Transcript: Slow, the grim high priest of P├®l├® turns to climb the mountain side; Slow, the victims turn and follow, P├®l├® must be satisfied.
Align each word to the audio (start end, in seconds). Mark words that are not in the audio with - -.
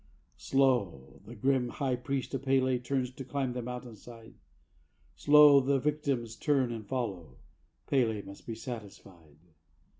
Slow, 0.37 1.21
the 1.27 1.35
grim 1.35 1.69
high 1.69 1.95
priest 1.95 2.33
of 2.33 2.41
P├®l├® 2.41 2.83
turns 2.83 3.11
to 3.11 3.23
climb 3.23 3.53
the 3.53 3.61
mountain 3.61 3.95
side; 3.95 4.33
Slow, 5.15 5.59
the 5.59 5.77
victims 5.77 6.35
turn 6.35 6.71
and 6.71 6.87
follow, 6.87 7.37
P├®l├® 7.87 8.25
must 8.25 8.47
be 8.47 8.55
satisfied. 8.55 9.37